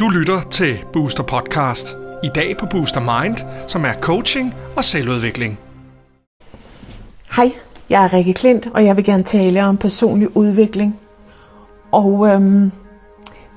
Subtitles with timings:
[0.00, 1.96] Du lytter til Booster Podcast.
[2.24, 3.36] I dag på Booster Mind,
[3.66, 5.58] som er coaching og selvudvikling.
[7.36, 7.52] Hej,
[7.90, 11.00] jeg er Rikke Klint, og jeg vil gerne tale om personlig udvikling.
[11.92, 12.72] Og øhm,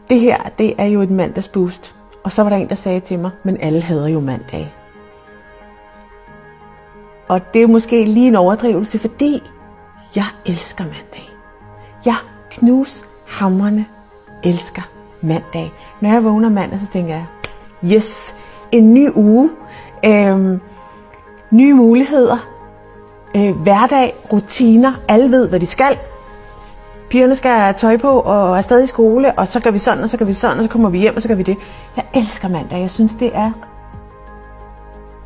[0.09, 1.95] det her, det er jo et mandagsboost.
[2.23, 4.73] Og så var der en, der sagde til mig, men alle hader jo mandag.
[7.27, 9.41] Og det er måske lige en overdrivelse, fordi
[10.15, 11.32] jeg elsker mandag.
[12.05, 12.15] Jeg
[12.49, 13.85] knus hammerne
[14.43, 14.81] elsker
[15.21, 15.71] mandag.
[16.01, 17.25] Når jeg vågner mandag, så tænker jeg,
[17.93, 18.35] yes,
[18.71, 19.49] en ny uge,
[20.05, 20.61] øhm,
[21.51, 22.37] nye muligheder,
[23.35, 25.97] øh, hverdag, rutiner, alle ved, hvad de skal.
[27.09, 30.03] Pigerne skal have tøj på og er stadig i skole, og så gør vi sådan,
[30.03, 31.57] og så gør vi sådan, og så kommer vi hjem, og så gør vi det.
[31.95, 32.81] Jeg elsker mandag.
[32.81, 33.51] Jeg synes, det er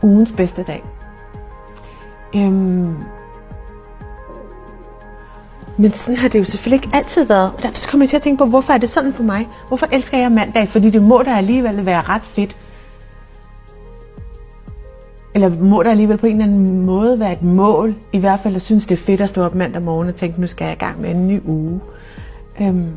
[0.03, 0.83] ugens bedste dag.
[2.35, 2.95] Øhm,
[5.77, 7.51] men sådan har det jo selvfølgelig ikke altid været.
[7.57, 9.47] Og derfor kommer jeg til at tænke på, hvorfor er det sådan for mig?
[9.67, 10.67] Hvorfor elsker jeg mandag?
[10.67, 12.57] Fordi det må da alligevel være ret fedt.
[15.35, 17.95] Eller må der alligevel på en eller anden måde være et mål?
[18.13, 20.41] I hvert fald at synes, det er fedt at stå op mandag morgen og tænke,
[20.41, 21.79] nu skal jeg i gang med en ny uge.
[22.61, 22.91] Øhm.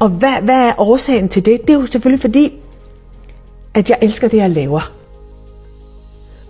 [0.00, 1.60] Og hvad, hvad er årsagen til det?
[1.60, 2.58] Det er jo selvfølgelig fordi,
[3.74, 4.92] at jeg elsker det, jeg laver.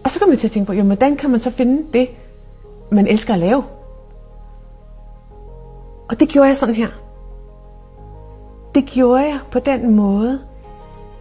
[0.05, 2.09] Og så kommer jeg til at tænke på, jamen, hvordan kan man så finde det,
[2.93, 3.65] man elsker at lave?
[6.09, 6.89] Og det gjorde jeg sådan her.
[8.75, 10.41] Det gjorde jeg på den måde,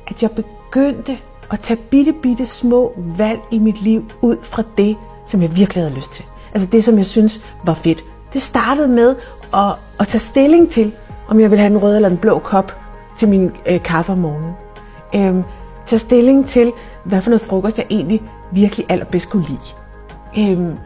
[0.08, 1.18] at jeg begyndte
[1.52, 5.84] at tage bitte, bitte små valg i mit liv ud fra det, som jeg virkelig
[5.84, 6.26] havde lyst til.
[6.54, 8.06] Altså det, som jeg synes var fedt.
[8.34, 9.16] Det startede med
[9.54, 10.94] at, at tage stilling til,
[11.28, 12.76] om jeg ville have en rød eller en blå kop
[13.18, 14.54] til min øh, kaffe om morgenen.
[15.16, 15.44] Øhm,
[15.86, 16.72] tage stilling til,
[17.04, 19.60] hvad for noget frokost jeg egentlig virkelig allerbedst kunne lide.
[20.38, 20.78] Øhm,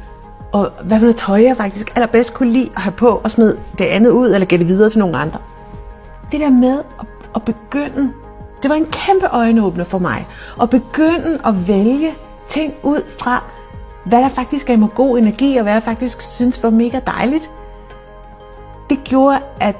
[0.53, 3.59] og hvad for noget tøj jeg faktisk allerbedst kunne lide at have på, og smide
[3.77, 5.39] det andet ud, eller give det videre til nogle andre.
[6.31, 8.13] Det der med at, at begynde,
[8.61, 10.27] det var en kæmpe øjenåbner for mig,
[10.61, 12.13] at begynde at vælge
[12.49, 13.43] ting ud fra,
[14.05, 17.51] hvad der faktisk gav mig god energi, og hvad jeg faktisk synes var mega dejligt.
[18.89, 19.75] Det gjorde, at,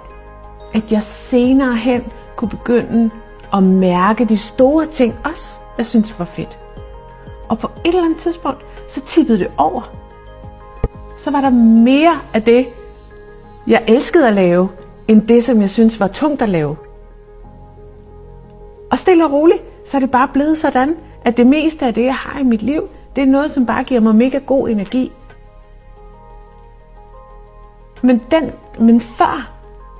[0.74, 2.02] at jeg senere hen
[2.36, 3.10] kunne begynde
[3.54, 6.60] at mærke de store ting også, jeg synes var fedt.
[7.50, 9.82] Og på et eller andet tidspunkt, så tippede det over.
[11.24, 11.50] Så var der
[11.84, 12.68] mere af det,
[13.68, 14.70] jeg elskede at lave,
[15.08, 16.76] end det, som jeg synes var tungt at lave.
[18.92, 20.96] Og stille og roligt, så er det bare blevet sådan,
[21.26, 23.84] at det meste af det, jeg har i mit liv, det er noget, som bare
[23.84, 25.12] giver mig mega god energi.
[28.02, 29.52] Men, den, men før,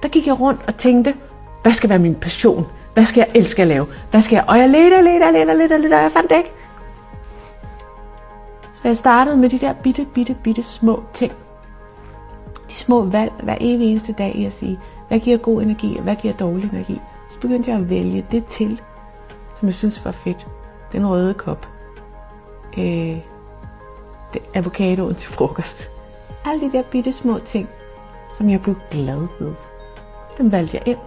[0.04, 1.14] der gik jeg rundt og tænkte,
[1.62, 2.66] hvad skal være min passion?
[2.94, 3.86] Hvad skal jeg elske at lave?
[4.12, 4.46] Hvad skal jeg?
[4.48, 6.52] Og jeg ledte, ledte, ledte, ledte, ledte, og jeg fandt det ikke.
[8.74, 11.32] Så jeg startede med de der bitte, bitte, bitte små ting.
[12.70, 16.04] De små valg hver evig eneste dag i at sige, hvad giver god energi, og
[16.04, 17.02] hvad giver dårlig energi.
[17.30, 18.82] Så begyndte jeg at vælge det til,
[19.60, 20.48] som jeg synes var fedt.
[20.92, 21.68] Den røde kop.
[22.78, 23.18] Øh,
[24.34, 25.90] det, avocadoen til frokost.
[26.46, 27.70] Alle de der bitte små ting,
[28.38, 29.54] som jeg blev glad ved.
[30.38, 31.00] Dem valgte jeg ind.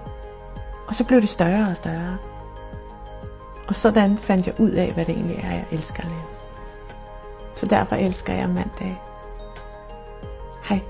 [0.88, 2.16] Og så blev det større og større.
[3.68, 6.35] Og sådan fandt jeg ud af, hvad det egentlig er, jeg elsker at lave.
[7.56, 9.00] Så derfor elsker jeg mandag.
[10.64, 10.80] Hej.